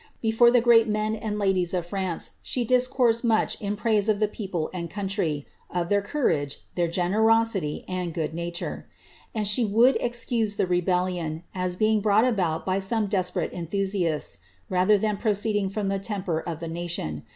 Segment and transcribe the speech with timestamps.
[0.19, 4.27] Before the great men and ladies of France, she discounted much in praise of the
[4.27, 8.89] people and country— of their courage, their generosity^ and good nature;
[9.35, 14.39] and she would excuie the rebellion, as being brought about by some desperate enthusiBitBi
[14.71, 17.23] rather than proceeding from the temper of the nation.